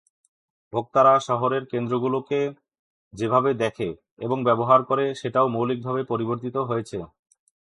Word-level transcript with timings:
ভোক্তারা 0.73 1.13
শহরের 1.19 1.63
কেন্দ্রগুলোকে 1.71 2.39
যেভাবে 3.13 3.51
দেখে 3.63 3.89
এবং 4.19 4.37
ব্যবহার 4.47 4.79
করে, 4.83 5.05
সেটাও 5.15 5.47
মৌলিকভাবে 5.47 6.01
পরিবর্তিত 6.03 6.55
হয়েছে। 6.69 6.97